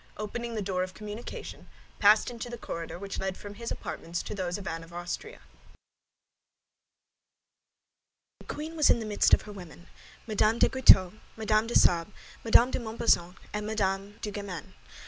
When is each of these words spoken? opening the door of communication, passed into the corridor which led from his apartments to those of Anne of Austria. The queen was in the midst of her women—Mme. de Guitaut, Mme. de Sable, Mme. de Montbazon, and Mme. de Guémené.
opening 0.17 0.55
the 0.55 0.63
door 0.63 0.81
of 0.81 0.95
communication, 0.95 1.67
passed 1.99 2.31
into 2.31 2.49
the 2.49 2.57
corridor 2.57 2.97
which 2.97 3.19
led 3.19 3.37
from 3.37 3.53
his 3.53 3.69
apartments 3.69 4.23
to 4.23 4.33
those 4.33 4.57
of 4.57 4.65
Anne 4.65 4.83
of 4.83 4.91
Austria. 4.91 5.37
The 8.39 8.47
queen 8.47 8.75
was 8.75 8.89
in 8.89 8.99
the 8.99 9.05
midst 9.05 9.31
of 9.35 9.43
her 9.43 9.51
women—Mme. 9.51 10.57
de 10.57 10.69
Guitaut, 10.69 11.13
Mme. 11.37 11.67
de 11.67 11.75
Sable, 11.75 12.13
Mme. 12.43 12.71
de 12.71 12.79
Montbazon, 12.79 13.35
and 13.53 13.67
Mme. 13.67 14.13
de 14.21 14.31
Guémené. 14.31 14.65